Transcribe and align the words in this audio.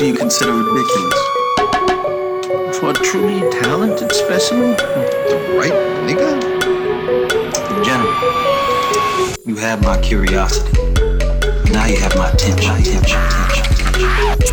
do 0.00 0.06
you 0.06 0.14
consider 0.14 0.54
ridiculous? 0.54 1.20
For 2.78 2.88
a 2.88 2.94
truly 2.94 3.40
talented 3.60 4.10
specimen? 4.12 4.70
The 4.70 5.54
right 5.58 5.74
nigga? 6.08 6.40
General, 7.84 8.14
you 9.44 9.56
have 9.56 9.82
my 9.82 10.00
curiosity. 10.00 10.72
Now 11.70 11.84
you 11.84 11.98
have 11.98 12.16
my 12.16 12.30
attention. 12.30 12.76
attention, 12.76 12.96
attention, 12.96 13.20
attention. 13.20 14.50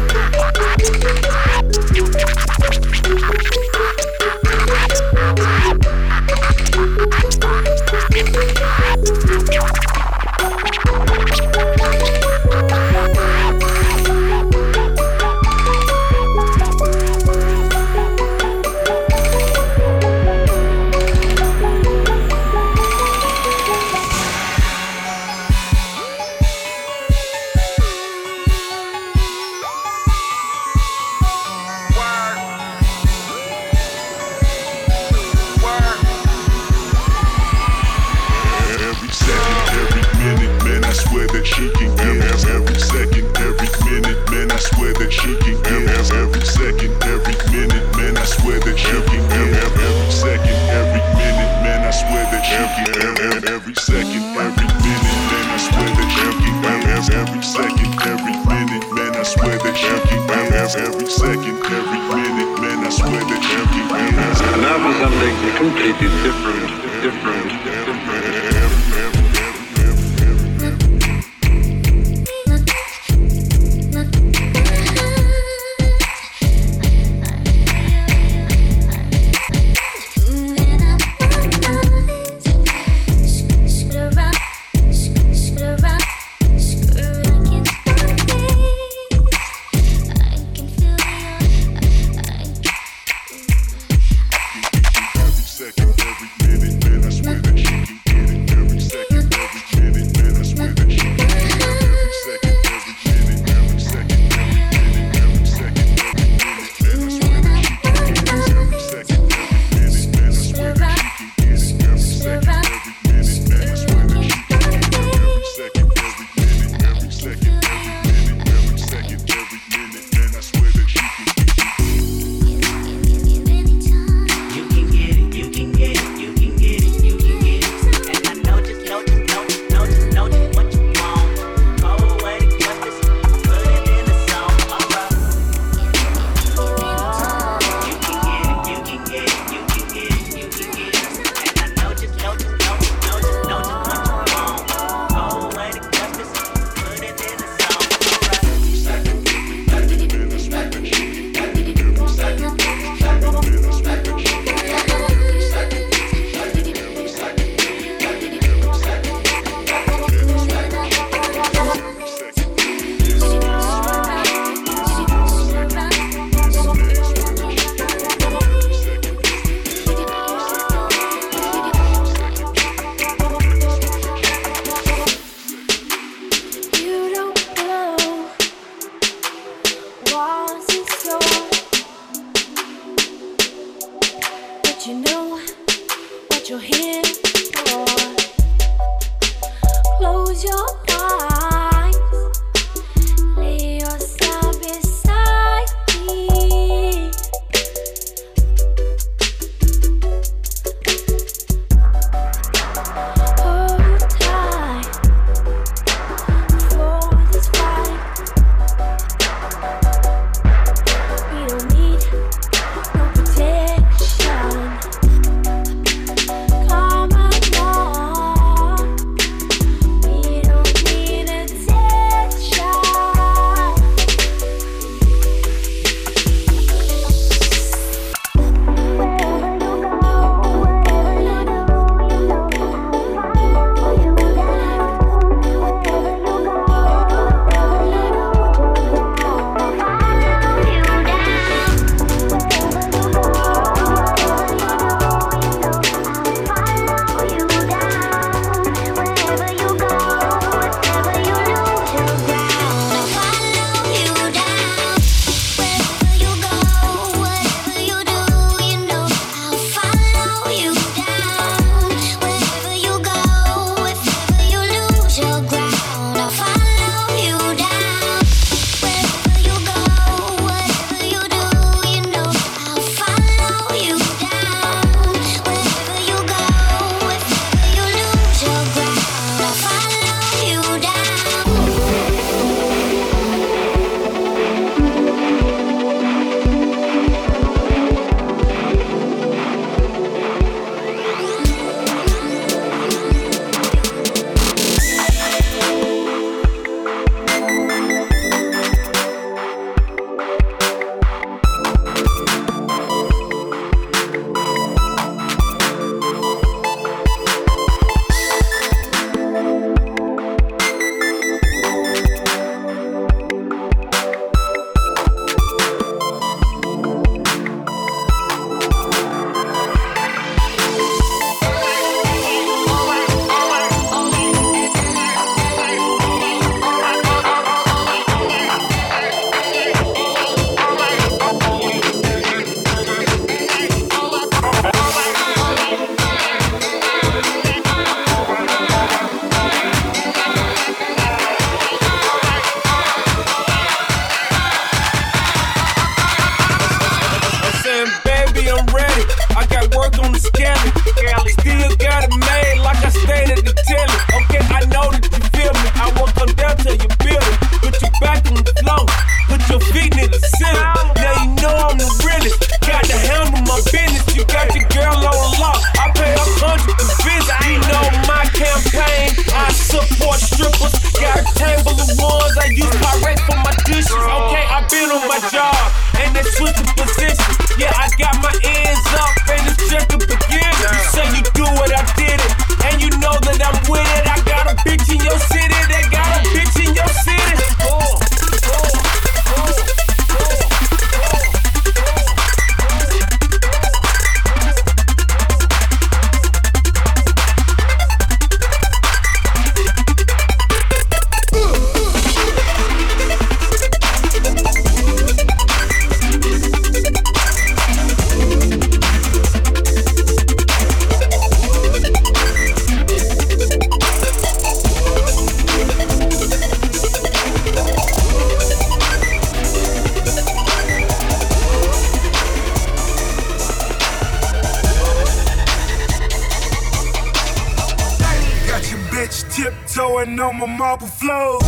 Tiptoeing 430.17 430.19
on 430.19 430.39
my 430.39 430.57
marble 430.57 430.87
floor. 430.87 431.39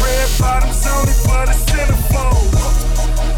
Red 0.00 0.28
bottoms 0.38 0.86
only 0.86 1.12
for 1.24 1.46
the 1.46 1.56
centerfold. 1.66 2.52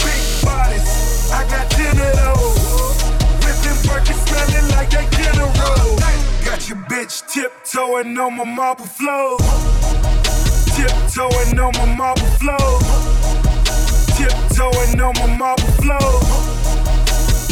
Big 0.04 0.44
bodies, 0.44 1.30
I 1.30 1.44
got 1.48 1.70
ten 1.70 1.96
of 1.98 2.12
those. 2.20 3.02
Whipping 3.42 3.78
Birkin 3.86 4.16
smelling 4.26 4.68
like 4.76 4.92
a 4.92 5.02
general. 5.16 5.98
Got 6.44 6.68
your 6.68 6.78
bitch 6.88 7.26
tiptoeing 7.32 8.18
on 8.18 8.36
my 8.36 8.44
marble 8.44 8.86
floor. 8.86 9.38
Tiptoeing 10.74 11.58
on 11.58 11.72
my 11.78 11.94
marble 11.96 12.30
floor. 12.38 12.80
Tiptoeing 14.16 15.00
on 15.00 15.14
my 15.14 15.26
marble 15.36 15.72
floor. 15.80 16.20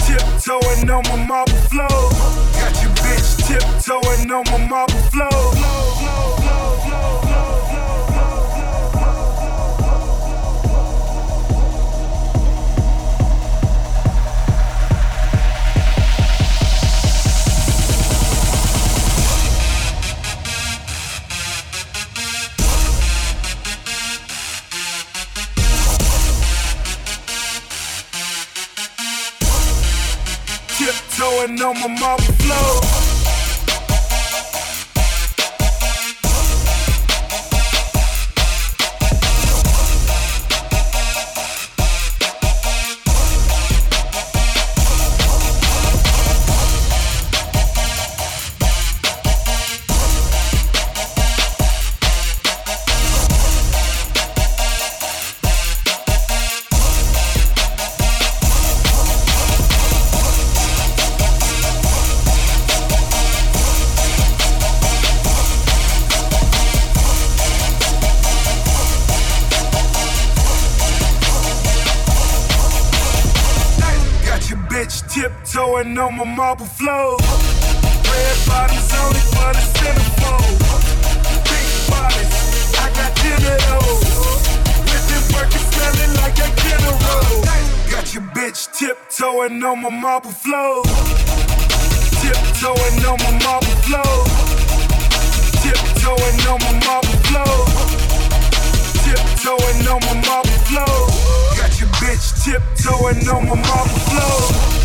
Tiptoeing 0.07 0.91
on 0.91 1.03
my 1.09 1.27
marble 1.27 1.63
floor. 1.71 2.01
Got 2.59 2.75
your 2.83 2.93
bitch 3.03 3.31
tiptoeing 3.47 4.31
on 4.31 4.45
my 4.51 4.67
marble 4.69 5.03
floor. 5.11 5.68
Tiptoeing 31.39 31.63
on 31.63 31.81
my 31.81 32.01
marble 32.01 32.25
floor. 32.25 33.08
Bitch 74.89 75.05
tiptoeing 75.13 75.99
on 75.99 76.17
my 76.17 76.25
marble 76.25 76.65
floor. 76.65 77.17
Red 78.09 78.39
bottoms 78.49 78.91
only 79.01 79.21
for 79.21 79.53
the 79.53 79.65
centerfold. 79.77 80.59
Big 81.45 81.69
bodies, 81.91 82.73
I 82.73 82.89
got 82.97 83.13
ten 83.21 83.37
of 83.53 83.61
those. 83.69 84.09
Whipping 84.89 85.27
Birkin 85.33 85.65
smelling 85.69 86.15
like 86.17 86.39
a 86.41 86.49
general. 86.63 87.45
Got 87.91 88.15
your 88.15 88.25
bitch 88.33 88.61
tiptoeing 88.79 89.63
on 89.63 89.83
my 89.83 89.91
marble 89.91 90.31
floor. 90.31 90.83
Tiptoeing 92.21 93.05
on 93.05 93.19
my 93.25 93.33
marble 93.45 93.77
floor. 93.85 94.17
Tiptoeing 95.61 96.41
on 96.49 96.59
my 96.65 96.73
marble 96.87 97.19
floor. 97.29 97.57
Tiptoeing 99.05 99.87
on 99.87 100.01
my 100.01 100.15
marble 100.27 100.59
floor. 100.65 100.99
Got 101.59 101.79
your 101.79 101.91
bitch 102.01 102.27
tiptoeing 102.43 103.29
on 103.29 103.49
my 103.49 103.55
marble 103.55 104.01
floor. 104.09 104.78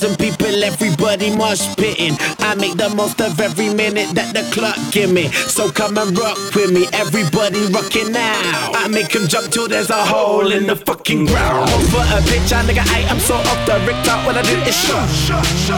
People, 0.00 0.23
everybody 0.64 1.36
mosh 1.36 1.76
pitting. 1.76 2.16
I 2.40 2.54
make 2.54 2.76
the 2.76 2.88
most 2.96 3.20
of 3.20 3.38
every 3.38 3.68
minute 3.72 4.10
that 4.16 4.32
the 4.32 4.42
clock 4.50 4.76
give 4.90 5.12
me. 5.12 5.28
So 5.28 5.70
come 5.70 5.98
and 5.98 6.16
rock 6.18 6.38
with 6.54 6.72
me, 6.72 6.88
everybody 6.92 7.60
rocking 7.68 8.10
now. 8.12 8.72
I 8.72 8.88
make 8.88 9.14
'em 9.14 9.28
jump 9.28 9.52
till 9.52 9.68
there's 9.68 9.90
a 9.90 10.02
hole 10.12 10.50
in 10.50 10.66
the 10.66 10.76
fucking 10.76 11.26
ground. 11.26 11.68
For 11.92 12.04
a 12.16 12.20
bitch, 12.28 12.50
I 12.56 12.64
nigga, 12.64 12.84
I 12.98 13.00
am 13.12 13.20
so 13.20 13.34
off 13.36 13.60
the 13.66 13.76
rick 13.86 13.98
top. 14.04 14.24
What 14.26 14.36
I 14.36 14.42
do 14.42 14.56
is 14.70 14.76
shot. 14.84 15.04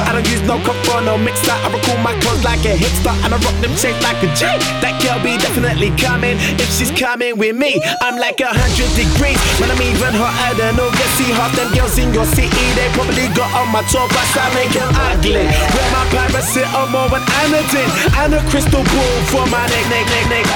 I 0.07 0.13
don't 0.15 0.29
use 0.29 0.43
no 0.43 0.57
cup 0.67 0.79
or 0.95 1.01
no 1.03 1.19
mixer. 1.19 1.57
I 1.67 1.69
recall 1.75 1.99
my 1.99 2.15
clothes 2.23 2.45
like 2.45 2.65
a 2.65 2.75
hipster 2.83 3.15
and 3.25 3.35
I 3.35 3.39
rock 3.39 3.57
them 3.61 3.75
shaped 3.77 4.03
like 4.03 4.23
a 4.23 4.29
J. 4.39 4.43
That 4.83 4.95
girl 5.03 5.19
be 5.27 5.37
definitely 5.39 5.91
coming 5.99 6.37
if 6.63 6.69
she's 6.77 6.93
coming 6.93 7.37
with 7.37 7.57
me. 7.57 7.81
I'm 8.03 8.17
like 8.17 8.39
a 8.41 8.51
hundred 8.63 8.91
degrees 8.95 9.39
when 9.59 9.71
I'm 9.71 9.83
even 9.83 10.15
hotter 10.15 10.55
than 10.61 10.79
August. 10.79 11.13
See 11.19 11.31
half 11.39 11.53
them 11.57 11.73
girls 11.75 11.99
in 11.99 12.15
your 12.15 12.27
city, 12.39 12.65
they 12.79 12.89
probably 12.95 13.27
got 13.35 13.51
on 13.59 13.69
my 13.75 13.83
tour 13.91 14.07
bus. 14.15 14.31
I 14.37 14.47
make 14.55 14.76
it 14.77 14.91
ugly. 15.09 15.49
Wear 15.73 15.89
my 15.97 16.05
paracetamol 16.13 17.11
and 17.17 17.27
Anadin 17.41 17.89
and 18.21 18.35
a 18.35 18.43
crystal 18.51 18.85
ball 18.85 19.17
for 19.33 19.45
my 19.49 19.65
neck, 19.73 19.87
neck, 19.89 20.07
neck, 20.13 20.27
neck. 20.29 20.47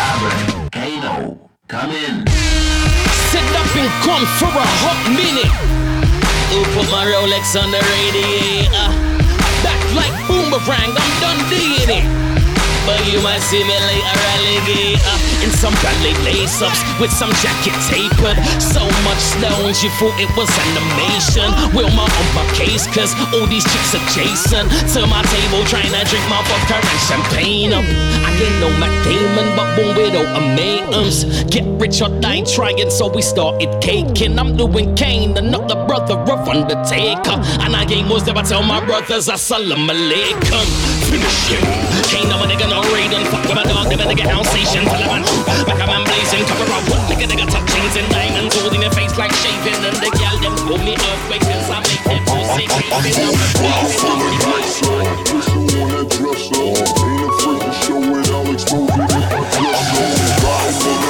Kano, 0.73 1.39
come 1.69 1.91
in. 1.91 2.29
Sit 3.33 3.47
up 3.57 3.71
and 3.77 3.91
come 4.05 4.25
for 4.39 4.53
a 4.53 4.67
hot 4.85 5.01
minute. 5.11 5.53
Who 6.53 6.61
put 6.75 6.91
my 6.91 7.07
Rolex 7.07 7.55
on 7.57 7.71
the 7.71 7.81
radiator? 7.81 8.89
Back 9.65 9.81
like 9.97 10.15
boomerang, 10.29 10.93
I'm 10.93 11.13
done 11.23 11.41
doing 11.49 11.91
it. 11.99 12.07
But 12.87 13.01
you 13.07 13.21
might 13.23 13.41
see 13.41 13.63
me 13.63 13.77
later 13.89 14.19
alligator 14.35 15.30
Some 15.59 15.75
ballet 15.83 16.15
lace-ups 16.25 16.81
with 17.01 17.13
some 17.13 17.33
jacket 17.43 17.77
tapered. 17.91 18.39
So 18.61 18.85
much 19.05 19.21
stones 19.35 19.83
you 19.83 19.91
thought 19.99 20.15
it 20.21 20.31
was 20.37 20.49
animation. 20.49 21.49
Wilma 21.75 22.07
on 22.07 22.29
my 22.35 22.47
case 22.55 22.87
cause 22.87 23.13
all 23.35 23.47
these 23.47 23.65
chicks 23.65 23.95
are 23.95 24.03
adjacent 24.11 24.69
To 24.95 25.07
my 25.07 25.23
table 25.23 25.65
trying 25.67 25.93
to 25.93 26.03
drink 26.09 26.25
my 26.29 26.41
vodka 26.49 26.81
and 26.81 27.01
champagne. 27.09 27.73
Up 27.73 27.85
I 28.25 28.31
ain't 28.35 28.57
no 28.61 28.69
Matt 28.79 28.95
Damon 29.05 29.57
but 29.57 29.69
born 29.77 29.97
with 29.97 30.15
ultimatums 30.15 31.25
Get 31.51 31.65
rich 31.81 32.01
or 32.03 32.09
die 32.21 32.43
trying 32.43 32.91
so 32.91 33.09
we 33.09 33.23
started 33.23 33.71
caking. 33.83 34.39
I'm 34.39 34.57
doing 34.57 34.95
Kane 34.95 35.37
and 35.37 35.51
not 35.51 35.69
the 35.69 35.77
brother 35.91 36.15
of 36.15 36.47
Undertaker. 36.47 37.35
And 37.67 37.75
I 37.75 37.83
ain't 37.91 38.07
was 38.07 38.23
never 38.25 38.47
tell 38.47 38.63
my 38.63 38.79
brothers 38.87 39.27
Assalamu 39.27 39.91
alaikum. 39.91 40.63
Finish 41.11 41.51
him. 41.51 41.67
Ain't 42.15 42.31
no 42.31 42.39
nigga 42.47 42.71
no 42.71 42.79
raid 42.95 43.11
and 43.11 43.27
fuck 43.27 43.43
with 43.43 43.59
my 43.59 43.65
dog 43.67 43.91
Never 43.91 44.07
nigga 44.07 44.23
Alsatian 44.31 44.85
Tell 44.87 45.03
a 45.03 45.07
man 45.11 45.23
Back 45.67 45.83
man 45.91 46.05
blazing. 46.07 46.47
Cover 46.47 46.71
up 46.71 46.87
what 46.87 47.03
nigga 47.11 47.27
nigga 47.27 47.51
touch 47.51 47.67
chains 47.75 47.97
and 47.99 48.07
diamonds. 48.15 48.55
Holding 48.55 48.83
your 48.83 48.95
face 48.95 49.19
like 49.19 49.35
shaving. 49.43 49.83
And 49.83 49.99
the 49.99 50.11
gal 50.15 50.39
them 50.39 50.55
call 50.63 50.79
me 50.79 50.95
earthquake 50.95 51.43
Since 51.43 51.67
I 51.75 51.83
make 51.83 52.05
them 52.07 52.23
pussy 52.23 52.71
crazy 52.71 53.27
I'm 61.03 61.10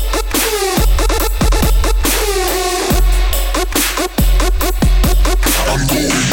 like 5.77 6.30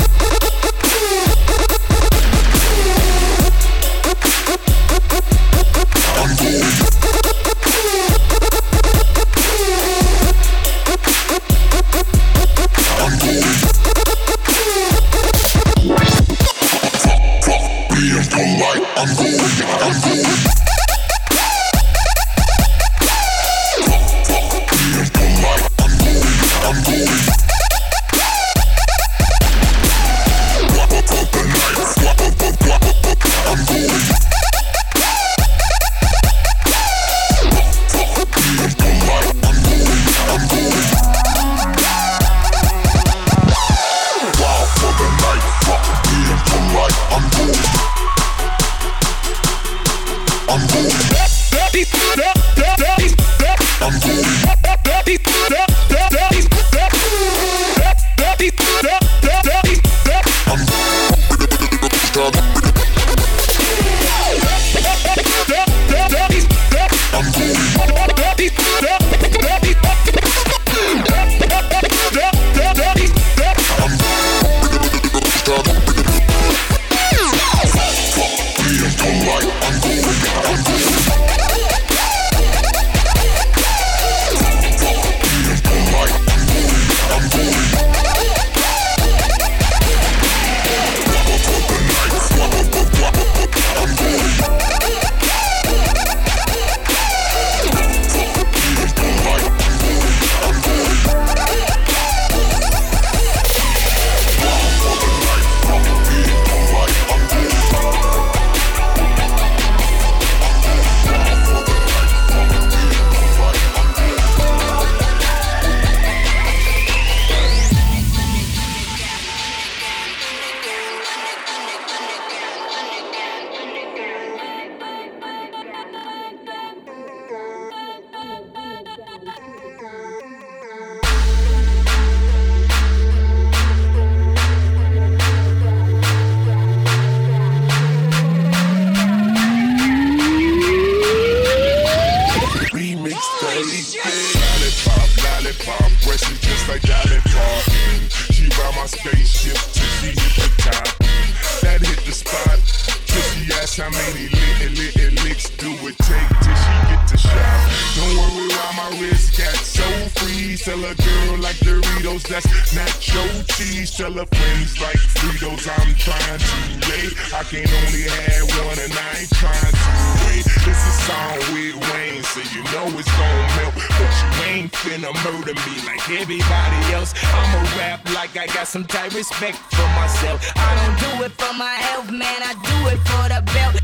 her 163.96 164.26
friends 164.26 164.80
like 164.80 165.00
Fritos, 165.16 165.64
I'm 165.64 165.94
trying 165.96 166.38
to 166.38 166.56
wait. 166.86 167.16
I 167.32 167.42
can't 167.42 167.72
only 167.72 168.04
have 168.04 168.46
one 168.60 168.78
and 168.78 168.92
I 168.92 169.24
ain't 169.24 169.32
trying 169.32 169.72
to 169.72 169.88
wait. 170.28 170.44
This 170.62 170.76
is 170.76 170.96
song 171.08 171.38
with 171.56 171.74
Wayne, 171.88 172.22
so 172.22 172.40
you 172.52 172.62
know 172.70 172.86
it's 172.98 173.08
gon' 173.08 173.48
melt. 173.56 173.74
But 173.74 174.12
you 174.20 174.28
ain't 174.44 174.72
finna 174.72 175.10
murder 175.24 175.54
me 175.54 175.74
like 175.88 176.04
everybody 176.10 176.80
else. 176.92 177.14
I'ma 177.32 177.64
rap 177.80 178.04
like 178.14 178.36
I 178.36 178.46
got 178.52 178.68
some 178.68 178.84
tight 178.84 179.14
respect 179.14 179.56
for 179.56 179.88
myself. 179.96 180.44
I 180.54 180.70
don't 180.78 180.98
do 181.00 181.24
it 181.24 181.32
for 181.32 181.52
my 181.56 181.74
health, 181.88 182.10
man. 182.10 182.40
I 182.44 182.52
do 182.54 182.76
it 182.92 183.00
for 183.08 183.24
the 183.32 183.40
belt. 183.56 183.74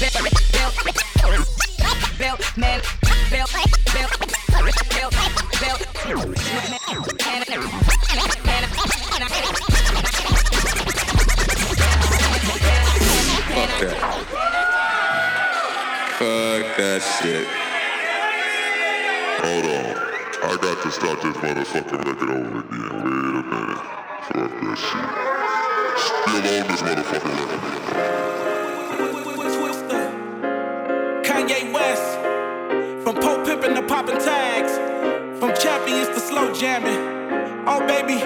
Belt, 0.00 0.14
belt, 0.14 0.32
belt, 0.52 0.74
belt 2.18 2.56
man. 2.56 2.80
Belt, 3.30 3.50
belt, 3.52 3.68
belt, 3.92 4.12
belt. 4.24 5.18
Fuck 7.58 7.87
that. 13.80 13.96
Fuck 16.18 16.76
that 16.76 17.00
shit. 17.22 17.46
Hold 19.40 19.64
on. 19.64 19.94
I 20.40 20.56
got 20.60 20.82
to 20.82 20.90
start 20.90 21.20
this 21.22 21.36
motherfucking 21.36 22.04
record 22.06 22.30
over 22.30 22.58
again. 22.60 22.90
Wait 22.90 23.38
a 23.38 23.42
minute. 23.42 23.82
Fuck 24.26 24.52
that 24.60 24.78
shit. 24.78 25.08
Still 26.04 26.42
on 26.54 26.64
this 26.68 26.82
motherfucking 26.82 27.36
record. 27.38 27.78
Kanye 31.24 31.60
West, 31.72 32.08
from 33.04 33.14
Pope 33.16 33.46
Pimpin' 33.46 33.74
to 33.74 33.82
poppin' 33.82 34.18
tags, 34.18 34.72
from 35.38 35.54
champions 35.54 36.08
to 36.08 36.20
slow 36.20 36.52
jamming. 36.52 37.00
Oh 37.66 37.80
baby, 37.86 38.18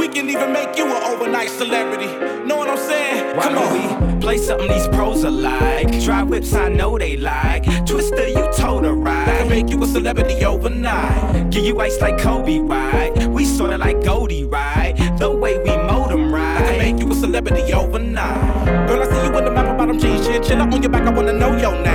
we 0.00 0.08
can 0.08 0.30
even 0.30 0.50
make 0.50 0.78
you 0.78 0.86
an 0.86 1.02
overnight 1.12 1.50
celebrity. 1.50 2.06
Know 2.46 2.56
what 2.56 2.70
I'm 2.70 2.78
saying? 2.78 3.36
Why 3.36 3.42
Come 3.44 3.58
on. 3.58 4.14
we 4.16 4.20
play 4.22 4.38
something 4.38 4.66
these 4.68 4.88
pros 4.88 5.24
alike? 5.24 5.88
Dry 6.00 6.22
whips, 6.22 6.54
I 6.54 6.70
know 6.70 6.98
they 6.98 7.18
like. 7.18 7.64
Twista, 7.84 8.26
you 8.30 8.50
told 8.56 8.86
I 8.86 9.24
can 9.26 9.48
make 9.50 9.68
you 9.68 9.82
a 9.82 9.86
celebrity 9.86 10.42
overnight. 10.42 11.50
Give 11.50 11.66
you 11.66 11.78
ice 11.80 12.00
like 12.00 12.16
Kobe, 12.18 12.60
right? 12.60 13.14
We 13.28 13.44
sorta 13.44 13.76
like 13.76 14.02
Goldie, 14.02 14.44
right? 14.44 14.94
The 15.18 15.30
way 15.30 15.58
we 15.58 15.76
mold 15.76 16.12
'em 16.12 16.34
I 16.34 16.56
can 16.56 16.68
right. 16.70 16.78
make 16.78 16.98
you 16.98 17.12
a 17.12 17.14
celebrity 17.14 17.70
overnight. 17.74 18.88
Girl, 18.88 19.02
I 19.02 19.06
see 19.06 19.26
you 19.26 19.38
in 19.38 19.44
the 19.44 19.50
map 19.50 19.66
about 19.74 19.88
them 19.88 19.98
jeans, 19.98 20.26
chinchilla 20.26 20.62
on 20.72 20.82
your 20.82 20.90
back. 20.90 21.06
I 21.06 21.10
wanna 21.10 21.34
know 21.34 21.54
your 21.58 21.74
name. 21.82 21.89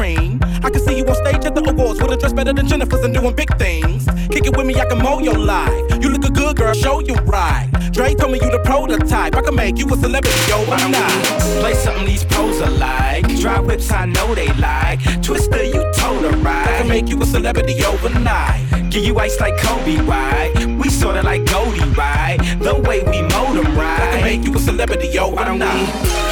Cream. 0.00 0.40
I 0.64 0.70
can 0.70 0.80
see 0.80 0.96
you 0.96 1.04
on 1.04 1.14
stage 1.14 1.44
at 1.44 1.54
the 1.54 1.62
awards 1.68 2.00
with 2.00 2.10
a 2.10 2.16
dress 2.16 2.32
better 2.32 2.54
than 2.54 2.66
Jennifer's 2.66 3.04
and 3.04 3.12
doing 3.12 3.34
big 3.34 3.54
things. 3.58 4.06
Kick 4.30 4.46
it 4.46 4.56
with 4.56 4.64
me, 4.64 4.74
I 4.80 4.86
can 4.86 4.96
mow 4.96 5.18
your 5.18 5.36
life. 5.36 6.02
You 6.02 6.08
look 6.08 6.24
a 6.24 6.30
good 6.30 6.56
girl, 6.56 6.72
show 6.72 7.00
you 7.00 7.16
right. 7.36 7.68
Dre 7.92 8.14
told 8.14 8.32
me 8.32 8.38
you 8.40 8.50
the 8.50 8.60
prototype. 8.60 9.34
I 9.34 9.42
can 9.42 9.54
make 9.54 9.76
you 9.76 9.84
a 9.92 9.96
celebrity 9.98 10.52
overnight. 10.54 11.24
play 11.60 11.74
something 11.74 12.06
these 12.06 12.24
pros 12.24 12.62
are 12.62 12.70
like. 12.70 13.28
Dry 13.40 13.60
whips, 13.60 13.92
I 13.92 14.06
know 14.06 14.34
they 14.34 14.50
like. 14.54 15.00
Twista, 15.20 15.66
you 15.66 15.82
told 15.92 16.24
I 16.24 16.78
can 16.78 16.88
make 16.88 17.10
you 17.10 17.20
a 17.20 17.26
celebrity 17.26 17.84
overnight. 17.84 18.69
Give 18.90 19.04
you 19.04 19.16
ice 19.20 19.38
like 19.38 19.56
Kobe, 19.58 19.98
right? 20.02 20.52
We 20.82 20.88
sorta 20.90 21.22
like 21.22 21.44
Goldie, 21.44 21.78
right? 21.90 22.38
The 22.58 22.74
way 22.74 23.04
we 23.04 23.20
I 23.20 24.10
can 24.10 24.24
make 24.24 24.44
you 24.44 24.52
a 24.52 24.58
celebrity 24.58 25.06
yo, 25.06 25.28
Why 25.28 25.44
don't 25.44 25.60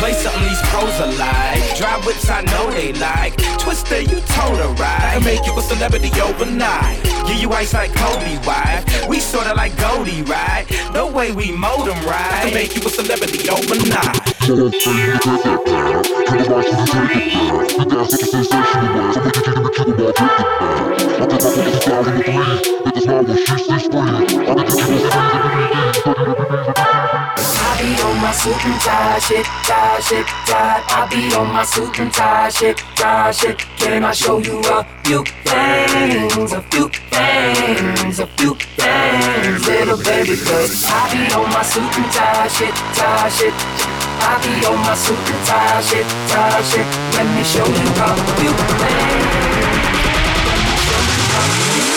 play 0.00 0.12
something 0.12 0.42
these 0.42 0.60
pros 0.62 0.98
alike? 0.98 1.62
Drive 1.76 2.04
whips, 2.04 2.28
I 2.28 2.42
know 2.42 2.68
they 2.72 2.92
like. 2.94 3.36
Twista, 3.62 4.02
you 4.02 4.18
told 4.34 4.58
I 4.58 4.74
ride. 4.74 5.12
can 5.14 5.24
make 5.24 5.46
you 5.46 5.56
a 5.56 5.62
celebrity 5.62 6.10
overnight. 6.20 7.00
Give 7.28 7.36
you 7.36 7.50
ice 7.52 7.74
like 7.74 7.94
Kobe, 7.94 8.38
wife. 8.44 9.06
We 9.08 9.20
sorta 9.20 9.54
like 9.54 9.76
Goldie, 9.78 10.22
right? 10.22 10.66
The 10.92 11.06
way 11.06 11.30
we 11.30 11.52
mold 11.52 11.88
'em 11.88 11.96
I 11.98 12.00
can 12.00 12.44
right. 12.44 12.54
make 12.54 12.74
you 12.74 12.82
a 12.84 12.90
celebrity 12.90 13.48
overnight. 13.48 14.37
I 14.48 14.54
be 27.76 28.00
on 28.00 28.16
my 28.22 28.32
suit 28.32 28.64
and 28.64 28.80
tie 28.80 29.18
shit, 29.18 29.44
tie 29.44 30.00
shit, 30.00 30.26
tie. 30.46 30.82
I 30.88 31.06
be 31.10 31.34
on 31.36 31.52
my 31.52 31.64
suit 31.64 31.98
and 31.98 32.10
tie 32.10 32.48
shit, 32.48 32.78
tie 32.96 33.30
shit. 33.32 33.58
Can 33.76 34.02
I 34.02 34.12
show 34.12 34.38
you 34.38 34.60
a 34.60 34.86
few 35.04 35.24
things, 35.44 36.52
a 36.52 36.62
few 36.62 36.88
things, 36.88 38.18
a 38.18 38.26
few 38.26 38.54
things, 38.54 39.66
little 39.68 39.98
baby? 39.98 40.36
Cause 40.38 40.84
I 40.86 41.12
be 41.12 41.34
on 41.34 41.50
my 41.50 41.62
suit 41.62 41.98
and 41.98 42.10
tie 42.12 42.48
shit, 42.48 42.74
tie 42.94 43.28
shit. 43.28 43.87
I 44.20 44.38
be 44.42 44.66
on 44.66 44.78
my 44.80 44.94
super 44.94 45.38
tie 45.46 45.80
shit, 45.80 46.06
tie 46.28 46.62
shit. 46.62 46.86
Let 47.14 47.26
me 47.34 47.42
show 47.44 47.66
you 47.66 47.88
a 47.96 48.08
few 48.38 48.52
things. 48.78 49.48
It 51.78 51.87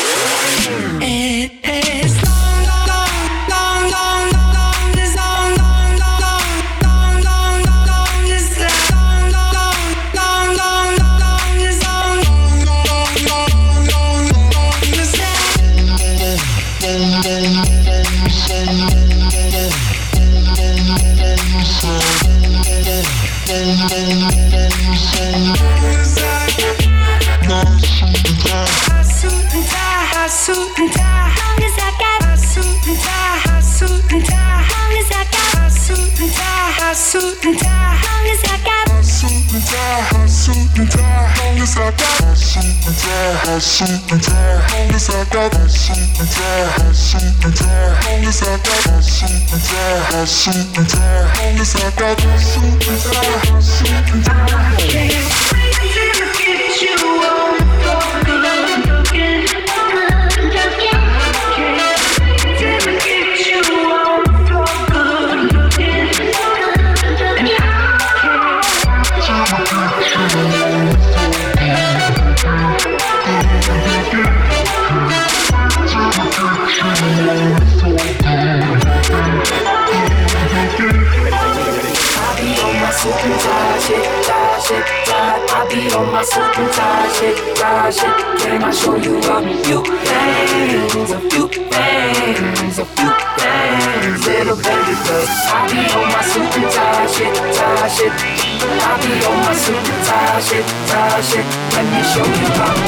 Let 102.14 102.28
me 102.28 102.81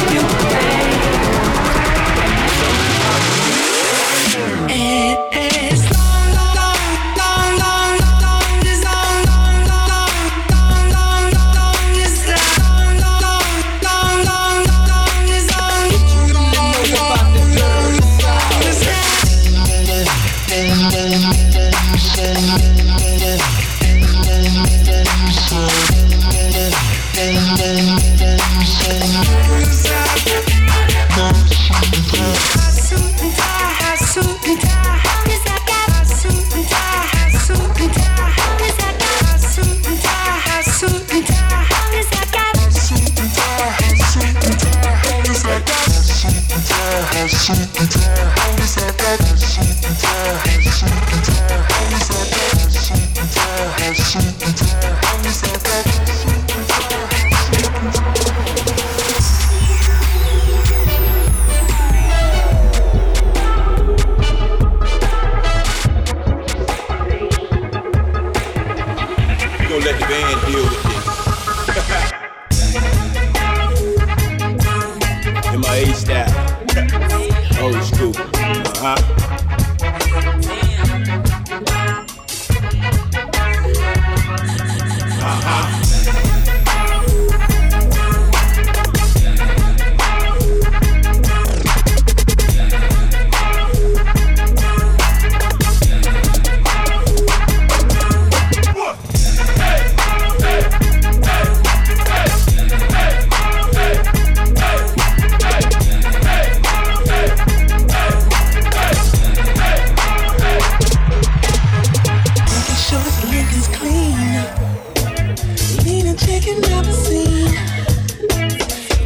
taking 116.26 116.64
up 116.74 116.86
a 116.86 116.94
scene. 116.94 117.54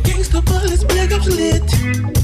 Gangsta 0.03 0.41
bullets, 0.45 0.83
big 0.83 1.11
ups 1.11 1.27
lit. 1.27 2.16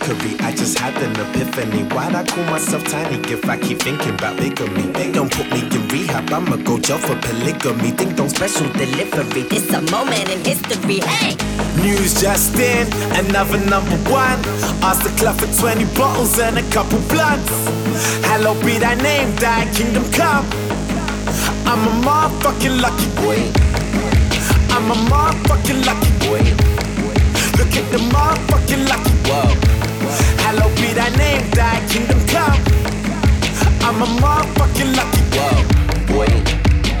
Dickory, 0.00 0.38
I 0.40 0.52
just 0.52 0.78
had 0.78 0.96
an 1.02 1.12
epiphany. 1.12 1.82
Why'd 1.94 2.14
I 2.14 2.24
call 2.24 2.44
myself 2.44 2.84
tiny 2.84 3.18
if 3.30 3.48
I 3.48 3.58
keep 3.58 3.80
thinking 3.80 4.14
about 4.14 4.36
bigamy? 4.38 4.92
They 4.92 5.12
don't 5.12 5.30
put 5.30 5.50
me 5.50 5.60
in 5.60 5.88
rehab, 5.88 6.32
I'ma 6.32 6.56
go 6.56 6.78
jail 6.78 6.98
for 6.98 7.16
polygamy. 7.16 7.90
Think 7.90 8.16
don't 8.16 8.30
special 8.30 8.68
delivery. 8.72 9.42
This 9.42 9.68
a 9.72 9.82
moment 9.90 10.28
in 10.30 10.44
history. 10.44 11.00
Hey! 11.00 11.36
News 11.82 12.20
just 12.20 12.54
in, 12.56 12.86
another 13.12 13.58
number 13.66 13.96
one. 14.10 14.40
Asked 14.80 15.04
the 15.04 15.12
club 15.18 15.36
for 15.36 15.50
20 15.60 15.84
bottles 15.96 16.38
and 16.38 16.58
a 16.58 16.62
couple 16.70 16.98
blunts. 17.12 17.50
Hello, 18.24 18.54
be 18.64 18.78
thy 18.78 18.94
name, 18.94 19.34
thy 19.36 19.70
kingdom 19.74 20.04
come. 20.12 20.46
I'm 21.68 21.82
a 21.84 21.92
motherfucking 22.06 22.80
lucky 22.80 23.08
boy. 23.20 23.40
I'm 24.72 24.90
a 24.90 24.96
motherfucking 25.12 25.84
lucky 25.84 26.12
boy. 26.24 26.42
Look 27.58 27.76
at 27.76 27.86
the 27.92 28.00
motherfucking 28.08 28.88
lucky 28.88 29.10
whoa. 29.28 29.79
Hello, 30.44 30.68
be 30.76 30.92
thy 30.92 31.08
name, 31.16 31.48
thy 31.50 31.78
kingdom 31.88 32.20
come. 32.26 32.58
I'm 33.82 34.02
a 34.02 34.06
motherfucking 34.20 34.96
lucky. 34.96 35.20
Boy. 36.12 36.26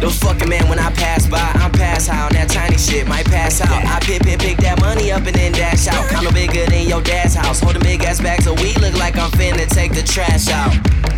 Those 0.00 0.18
fucking 0.18 0.48
man 0.48 0.66
when 0.68 0.78
I 0.78 0.90
pass 0.92 1.26
by, 1.26 1.38
I'm 1.56 1.70
pass 1.72 2.08
out 2.08 2.30
on 2.30 2.32
that 2.32 2.48
tiny 2.48 2.78
shit, 2.78 3.06
might 3.06 3.26
pass 3.26 3.60
out. 3.60 3.84
I 3.84 4.00
pick, 4.00 4.22
pick, 4.22 4.40
pick 4.40 4.56
that 4.58 4.80
money 4.80 5.12
up 5.12 5.26
and 5.26 5.34
then 5.34 5.52
dash 5.52 5.88
out. 5.88 6.08
Kinda 6.08 6.32
bigger 6.32 6.64
than 6.66 6.88
your 6.88 7.02
dad's 7.02 7.34
house. 7.34 7.60
Holding 7.60 7.82
big 7.82 8.02
ass 8.04 8.20
bags 8.20 8.46
of 8.46 8.58
weed, 8.62 8.80
look 8.80 8.96
like 8.96 9.18
I'm 9.18 9.30
finna 9.32 9.68
take 9.68 9.92
the 9.92 10.02
trash 10.02 10.48
out. 10.48 10.72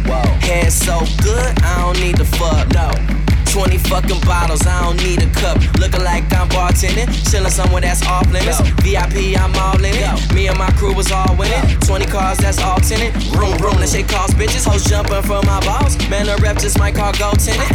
Whoa, 0.04 0.22
head 0.40 0.72
so 0.72 0.98
good, 1.22 1.62
I 1.62 1.80
don't 1.82 2.00
need 2.00 2.16
the 2.16 2.24
fuck, 2.24 2.68
no. 2.74 3.21
20 3.52 3.76
fucking 3.76 4.20
bottles, 4.22 4.66
I 4.66 4.80
don't 4.82 4.96
need 5.04 5.22
a 5.22 5.28
cup. 5.28 5.60
Looking 5.76 6.02
like 6.02 6.24
I'm 6.32 6.48
bartending, 6.48 7.06
chilling 7.30 7.50
somewhere 7.50 7.82
that's 7.82 8.00
off 8.06 8.24
limits. 8.32 8.60
VIP, 8.80 9.36
I'm 9.38 9.54
all 9.60 9.76
in 9.76 9.92
it. 9.92 10.32
Me 10.32 10.48
and 10.48 10.58
my 10.58 10.70
crew 10.72 10.94
was 10.94 11.12
all 11.12 11.36
winning. 11.36 11.60
20 11.80 12.06
cars, 12.06 12.38
that's 12.38 12.62
all 12.62 12.78
tenant. 12.80 13.12
Room, 13.36 13.52
room, 13.58 13.76
that 13.76 13.90
shit 13.92 14.08
cost 14.08 14.36
bitches. 14.36 14.64
Hoes 14.64 14.84
jumping 14.84 15.20
from 15.20 15.44
my 15.44 15.60
balls. 15.66 15.98
Man, 16.08 16.26
the 16.26 16.36
rep 16.40 16.56
just 16.56 16.78
might 16.78 16.94
call 16.94 17.12
go 17.12 17.32
tenant. 17.32 17.68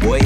Boy, 0.00 0.22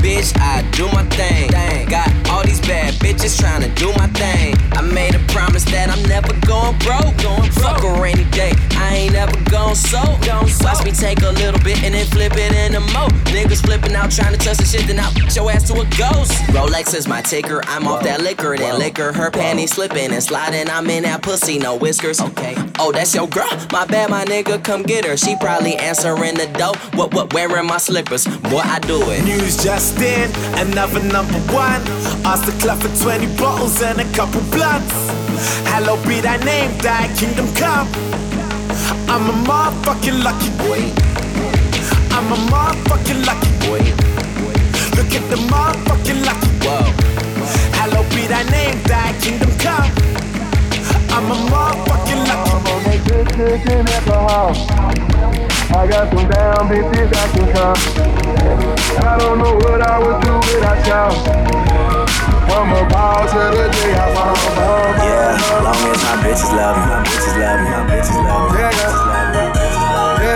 bitch, 0.00 0.36
I 0.40 0.62
do 0.72 0.86
my 0.92 1.04
thing. 1.16 1.50
Dang. 1.50 1.88
Got 1.88 2.08
all 2.30 2.44
these 2.44 2.60
bad 2.60 2.94
bitches 2.94 3.38
trying 3.38 3.62
to 3.62 3.68
do 3.74 3.92
my 3.94 4.06
thing. 4.08 4.54
I 4.72 4.82
made 4.82 5.14
a 5.14 5.20
promise 5.32 5.64
that 5.66 5.90
I'm 5.90 6.02
never 6.08 6.32
going 6.46 6.78
broke. 6.78 7.16
Going 7.18 7.50
Fuck 7.52 7.82
a 7.82 8.00
rainy 8.00 8.24
day, 8.30 8.52
I 8.76 8.94
ain't 8.94 9.14
ever 9.14 9.36
going 9.50 9.74
so. 9.74 9.98
Watch 10.62 10.84
me 10.84 10.92
take 10.92 11.22
a 11.22 11.30
little 11.30 11.60
bit 11.60 11.82
and 11.82 11.94
then 11.94 12.06
flip 12.06 12.32
it 12.36 12.52
in 12.54 12.72
the 12.72 12.80
mo. 12.80 13.08
Niggas 13.32 13.62
flipping 13.64 13.94
out 13.94 14.10
trying 14.10 14.32
to 14.32 14.38
touch 14.38 14.58
the 14.58 14.64
shit, 14.64 14.86
then 14.86 14.98
I'll 14.98 15.12
put 15.12 15.34
your 15.34 15.50
ass 15.50 15.66
to 15.68 15.74
a 15.74 15.84
ghost. 15.96 16.32
Rolex 16.54 16.94
is 16.94 17.08
my 17.08 17.22
ticker, 17.22 17.60
I'm 17.64 17.86
off 17.86 18.02
that 18.04 18.22
liquor, 18.22 18.56
then 18.56 18.78
liquor. 18.78 19.12
Her 19.12 19.30
panties 19.30 19.72
slipping 19.72 20.12
and 20.12 20.22
sliding, 20.22 20.68
I'm 20.70 20.88
in 20.90 21.02
that 21.04 21.22
pussy, 21.22 21.58
no 21.58 21.76
whiskers. 21.76 22.20
Okay. 22.20 22.54
Oh, 22.78 22.92
that's 22.92 23.14
your 23.14 23.28
girl? 23.28 23.48
My 23.72 23.84
bad, 23.86 24.10
my 24.10 24.24
nigga, 24.24 24.62
come 24.62 24.82
get 24.82 25.04
her. 25.04 25.16
She 25.16 25.36
probably 25.36 25.76
answering 25.76 26.34
the 26.34 26.46
door. 26.58 26.76
What, 26.94 27.12
what, 27.14 27.32
wearing 27.32 27.66
my 27.66 27.78
slippers? 27.78 28.26
Boy, 28.26 28.62
I 28.62 28.78
do 28.80 29.02
it. 29.10 29.24
News 29.24 29.62
just 29.62 29.87
in, 29.96 30.30
another 30.58 31.00
number 31.00 31.38
one. 31.52 31.80
Asked 32.24 32.46
the 32.46 32.52
club 32.60 32.78
for 32.80 32.92
20 33.02 33.26
bottles 33.36 33.80
and 33.80 34.00
a 34.00 34.04
couple 34.12 34.40
blunts. 34.52 34.92
Hello, 35.72 35.96
be 36.06 36.20
thy 36.20 36.36
name, 36.44 36.76
thy 36.78 37.08
kingdom 37.16 37.46
come. 37.54 37.88
I'm 39.08 39.24
a 39.30 39.36
motherfucking 39.48 40.22
lucky 40.22 40.50
boy. 40.60 40.82
I'm 42.12 42.28
a 42.32 42.38
motherfucking 42.52 43.24
lucky 43.24 43.52
boy. 43.64 43.82
Look 44.96 45.10
at 45.14 45.24
the 45.32 45.38
motherfucking 45.48 46.20
lucky 46.26 46.52
whoa. 46.64 46.84
Hello, 47.78 48.02
be 48.10 48.26
thy 48.26 48.42
name, 48.50 48.82
thy 48.84 49.12
kingdom 49.20 49.50
come. 49.58 49.90
I'm 51.14 51.30
a 51.30 51.36
motherfucking 51.50 52.22
lucky 52.28 52.52
boy. 52.64 52.68
I 55.68 55.84
got 55.86 56.08
some 56.08 56.24
damn 56.32 56.64
bitches 56.64 57.12
that 57.12 57.28
can 57.36 57.44
come. 57.52 57.76
I 59.04 59.20
don't 59.20 59.36
know 59.36 59.52
what 59.52 59.84
I 59.84 60.00
would 60.00 60.16
do 60.24 60.32
without 60.48 60.80
y'all. 60.88 61.12
From 62.48 62.72
a 62.72 62.88
ball 62.88 63.28
to 63.28 63.52
the 63.52 63.68
day 63.68 63.92
I 63.92 64.08
fall. 64.16 64.32
Yeah, 65.04 65.36
long 65.60 65.76
as 65.92 66.00
my 66.08 66.16
bitches 66.24 66.56
love 66.56 66.72
me, 66.72 66.88
my 66.88 67.04
bitches 67.04 67.36
love 67.36 67.60
me, 67.60 67.68
my 67.68 67.84
bitches 67.84 68.16
love 68.16 68.48
me. 68.48 68.64
Yeah, 68.64 68.72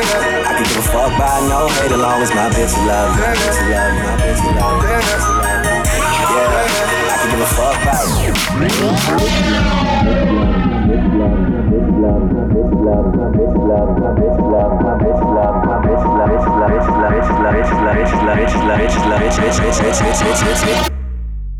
yeah. 0.04 0.44
I 0.44 0.52
can 0.52 0.68
give 0.68 0.76
a 0.76 0.84
fuck 0.92 1.16
by 1.16 1.40
no 1.48 1.64
hate 1.80 1.88
as 1.88 1.96
long 1.96 2.20
as 2.20 2.28
my 2.36 2.52
bitches 2.52 2.76
love 2.84 3.16
me, 3.16 3.24
my 3.24 3.32
bitches 3.32 3.72
love 3.72 3.88
me, 3.88 4.04
my 4.04 4.20
bitches 4.20 4.52
love 4.52 4.84
me. 4.84 5.00
Yeah, 6.28 6.60
I 7.08 7.16
can 7.24 7.32
give 7.32 7.40
a 7.40 7.48
fuck 7.56 7.80
by. 9.88 9.91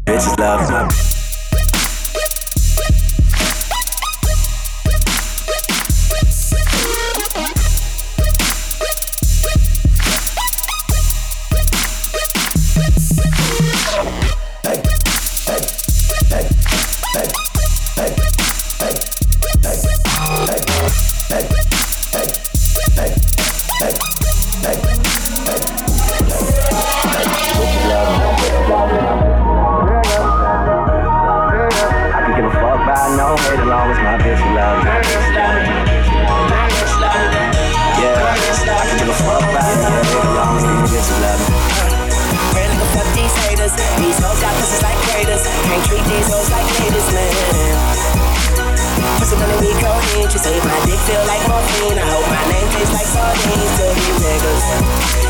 Bitches 0.04 0.36
love 0.38 1.11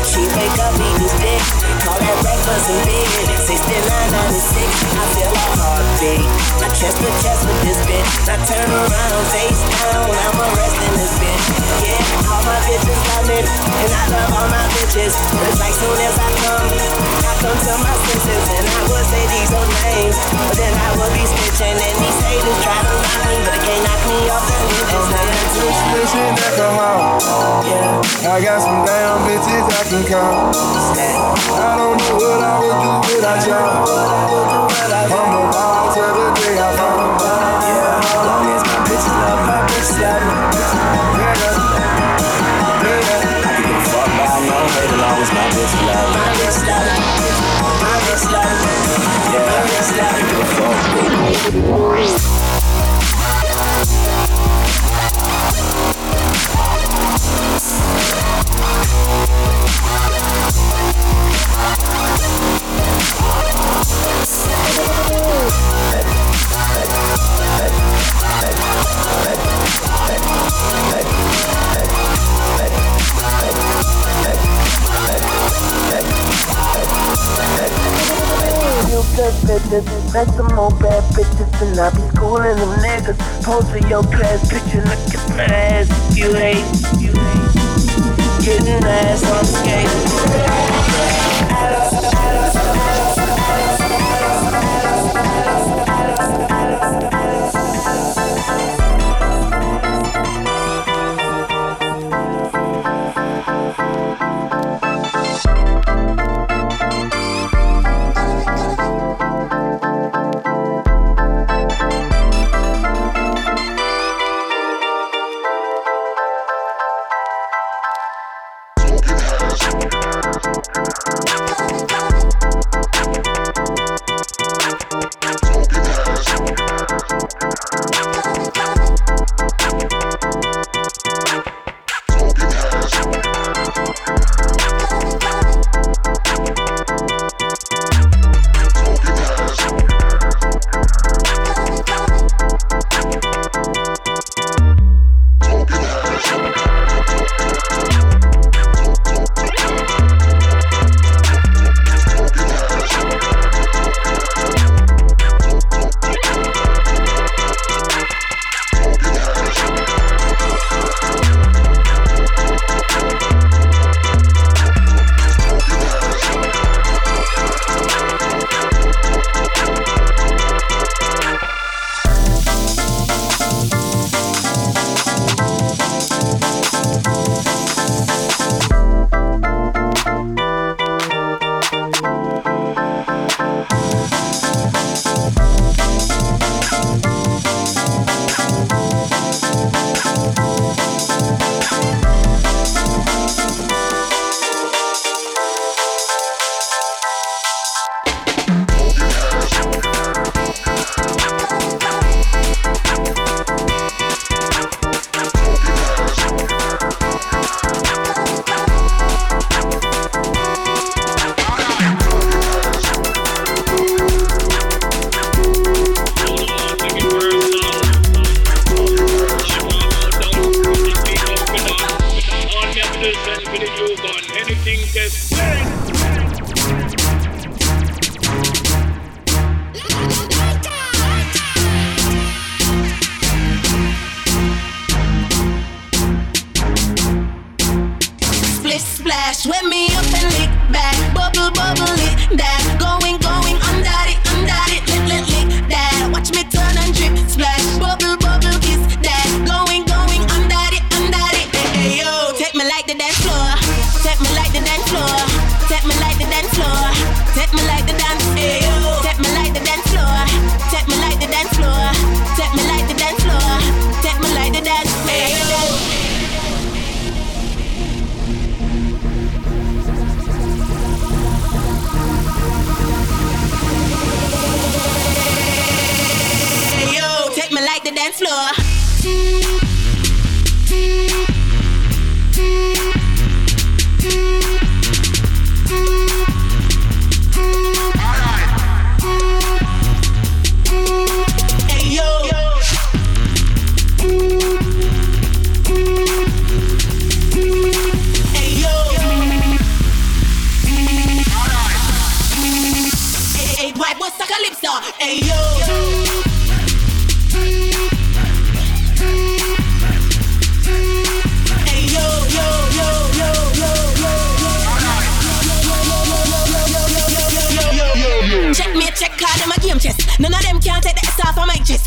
She 0.05 0.21
make 0.35 0.57
up 0.59 0.77
me 0.79 0.87
in 0.95 1.21
this. 1.21 1.62
All 1.89 1.99
that 1.99 2.17
breakfast 2.23 2.67
in 2.71 2.79
bed, 2.87 3.27
6996. 3.43 4.63
I 4.95 5.03
feel 5.15 5.31
a 5.31 5.45
heartbeat. 5.59 6.23
Now 6.63 6.71
chest 6.71 6.97
to 7.03 7.09
chest 7.19 7.43
with 7.43 7.59
this 7.67 7.79
bitch. 7.83 8.07
I 8.29 8.39
turn 8.47 8.69
around, 8.71 9.23
face 9.35 9.61
down. 9.67 10.07
I'm 10.07 10.39
arresting 10.39 10.95
this 10.95 11.15
bitch. 11.19 11.45
Yeah, 11.83 12.31
all 12.31 12.43
my 12.47 12.59
bitches 12.63 12.99
love 13.11 13.27
it, 13.27 13.43
and 13.43 13.91
I 13.91 14.03
love 14.15 14.31
all 14.31 14.47
my 14.47 14.63
bitches. 14.71 15.11
It's 15.11 15.59
like 15.59 15.75
soon 15.75 15.97
as 16.07 16.15
I 16.15 16.29
come, 16.47 16.67
I 16.71 17.33
come 17.43 17.57
to 17.59 17.73
my 17.83 17.93
senses, 18.07 18.45
and 18.55 18.63
I 18.63 18.79
would 18.87 19.07
say 19.11 19.23
these 19.35 19.51
old 19.51 19.67
names, 19.83 20.15
but 20.39 20.55
then 20.55 20.71
I 20.71 20.89
would 20.95 21.11
be 21.11 21.27
snitching, 21.27 21.75
and 21.75 21.95
these 21.99 22.19
haters 22.23 22.59
try 22.63 22.79
to 22.79 22.93
lie 22.95 23.23
but 23.43 23.43
they 23.43 23.59
can't 23.67 23.83
knock 23.83 24.01
me 24.07 24.31
off 24.31 24.43
the 24.47 24.55
lid. 24.71 24.87
It's 24.87 25.09
not 25.11 25.25
a 25.27 25.37
situation 25.51 26.31
alcohol. 26.47 27.19
Yeah, 27.67 28.31
I 28.31 28.39
got 28.39 28.61
some 28.61 28.85
damn 28.87 29.19
bitches 29.27 29.65
I 29.67 29.81
can 29.89 30.03
call. 30.07 30.53
Snap 30.53 31.72
don't 31.75 31.97
know 31.97 32.15
what 32.15 32.39
I 32.43 32.59
would 32.59 32.79
do 32.83 33.17
without. 33.17 33.41
From 35.09 35.27
the 35.33 35.41
to 35.93 36.03
the 36.13 36.25
day 36.37 36.57
I 36.57 36.69
found 36.77 37.03
long 44.93 45.19
as 45.21 45.29
my 45.33 45.49
bitch 45.53 45.73
my 45.73 45.97
bitch. 46.63 47.39
My 47.43 47.93
bitch 48.03 48.25
my 48.25 48.47
bitch 48.53 48.83
my 48.83 49.57
bitch 49.67 49.89
my 49.97 50.11
bitch. 50.13 50.43
We'll 51.43 51.53
be 51.53 51.61
right 51.61 52.07
back. 52.07 52.43
Like 80.13 80.27
some 80.27 80.47
bad 80.79 81.03
bitches 81.15 81.61
and 81.61 81.79
I 81.79 81.89
be 81.89 82.01
schooling 82.15 82.55
them 82.55 82.77
niggas. 82.79 83.17
Pose 83.43 83.67
for 83.67 83.79
your 83.89 84.03
class, 84.03 84.47
picture 84.47 84.83
look 84.83 84.99
at 85.15 85.29
my 85.29 85.43
ass. 85.43 86.15
You 86.15 86.35
you 86.99 87.11
hate. 87.11 87.53
Getting 88.45 88.85
ass 88.85 89.23
on 89.31 89.43
skating. 89.45 91.32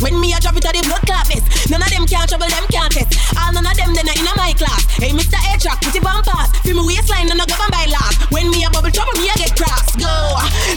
When 0.07 0.23
me 0.23 0.31
a 0.31 0.39
drop 0.39 0.55
it 0.55 0.63
at 0.63 0.71
the 0.71 0.87
blood 0.87 1.03
clappers, 1.03 1.43
none 1.67 1.83
of 1.83 1.91
them 1.91 2.07
can't 2.07 2.31
trouble 2.31 2.47
them 2.47 2.63
countess. 2.71 3.11
All 3.35 3.51
none 3.51 3.67
of 3.67 3.75
them 3.75 3.91
then 3.91 4.07
are 4.07 4.15
in 4.15 4.31
my 4.39 4.55
class. 4.55 4.87
Hey, 5.03 5.11
Mr. 5.11 5.35
A 5.35 5.59
track, 5.59 5.83
put 5.83 5.99
it 5.99 6.07
on 6.07 6.23
pass. 6.23 6.47
Feel 6.63 6.79
me 6.79 6.95
waistline, 6.95 7.27
none 7.27 7.43
of 7.43 7.51
govern 7.51 7.75
by 7.75 7.91
last. 7.91 8.23
When 8.31 8.47
me 8.55 8.63
a 8.63 8.71
bubble 8.71 8.95
trouble, 8.95 9.19
me 9.19 9.27
a 9.27 9.35
get 9.35 9.59
cross. 9.59 9.99
Go 9.99 10.07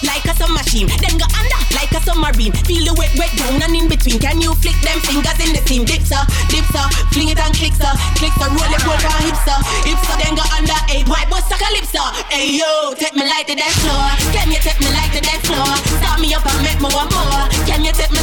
like 0.02 0.26
a 0.26 0.34
submachine, 0.34 0.90
then 1.06 1.22
go 1.22 1.30
under 1.30 1.62
like 1.78 1.94
a 1.94 2.02
submarine. 2.02 2.58
Feel 2.66 2.90
the 2.90 2.94
wet, 2.98 3.14
wet 3.22 3.30
down 3.38 3.62
and 3.62 3.78
in 3.78 3.86
between. 3.86 4.18
Can 4.18 4.42
you 4.42 4.58
flick 4.58 4.82
them 4.82 4.98
fingers 5.06 5.38
in 5.38 5.54
the 5.54 5.62
seam? 5.70 5.86
Dipsa, 5.86 6.26
dipsa, 6.50 6.90
fling 7.14 7.30
it 7.30 7.38
and 7.38 7.54
click 7.54 7.78
sir, 7.78 7.94
click 8.18 8.34
clicksa, 8.34 8.50
roll 8.50 8.74
it 8.74 8.82
over 8.82 9.14
hipsa, 9.30 9.56
hipsa. 9.86 10.14
Then 10.26 10.34
go 10.34 10.46
under 10.58 10.80
eight, 10.90 11.06
white 11.06 11.30
boy 11.30 11.46
sucker 11.46 11.70
lipsa. 11.78 12.02
Hey 12.34 12.58
yo, 12.58 12.98
take 12.98 13.14
me 13.14 13.30
like 13.30 13.46
the 13.46 13.54
dance 13.54 13.78
floor. 13.86 14.10
Can 14.34 14.50
you 14.50 14.58
take 14.58 14.82
me 14.82 14.90
like 14.90 15.14
the 15.14 15.22
dance 15.22 15.46
floor? 15.46 15.70
Start 16.02 16.18
me 16.18 16.34
up 16.34 16.50
and 16.50 16.66
make 16.66 16.82
me 16.82 16.90
one 16.90 17.14
more. 17.14 17.46
Can 17.70 17.86
you 17.86 17.94
take 17.94 18.10
me 18.10 18.19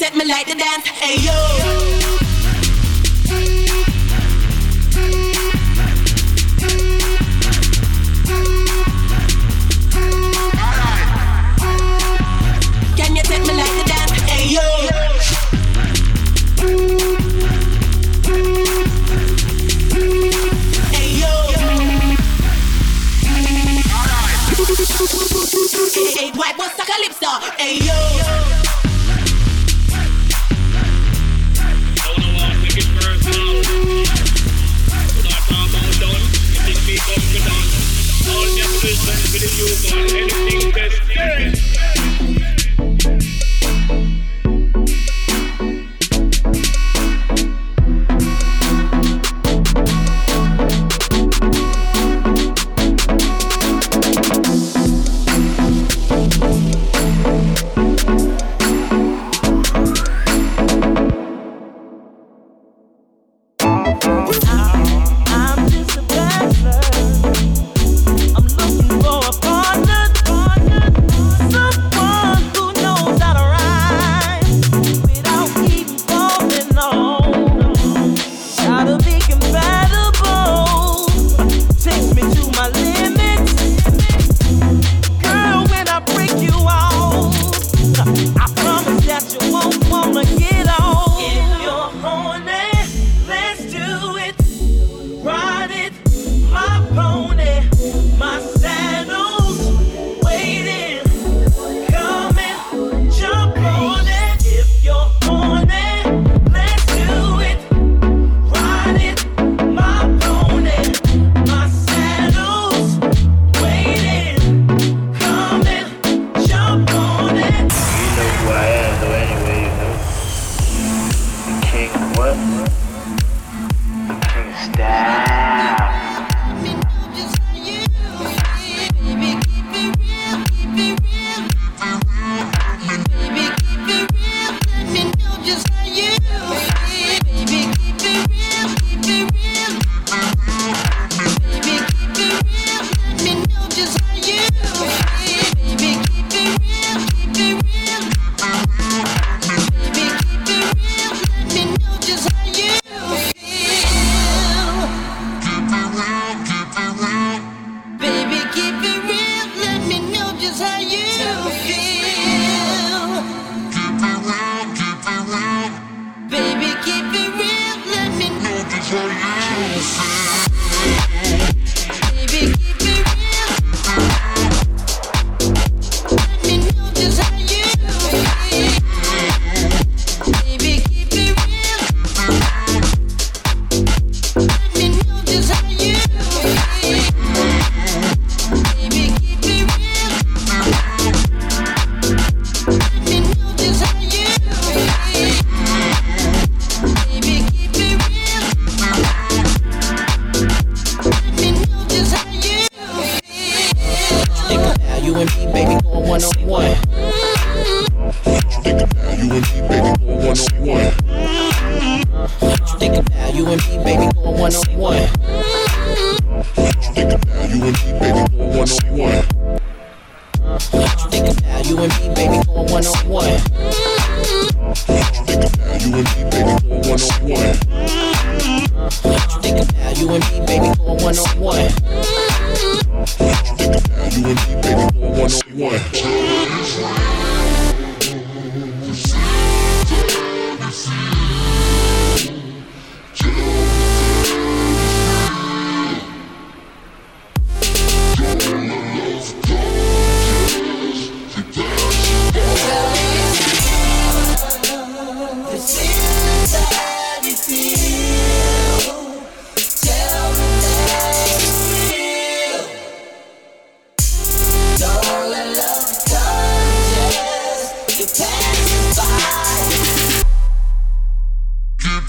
set 0.00 0.16
me 0.16 0.24
like 0.24 0.46
the 0.46 0.54
dance. 0.54 0.86
Hey 0.86 1.16
yo. 1.26 1.36
Can 12.96 13.14
you 13.14 13.22
take 13.24 13.42
me 13.42 13.52
like 13.60 13.74
the 13.76 13.84
dance? 13.92 14.12
Hey 14.30 14.48
yo. 14.56 14.64
Hey 20.94 21.08
yo. 21.20 21.32
Hey. 26.00 26.32
Hey 27.58 27.78
yo. 27.86 28.39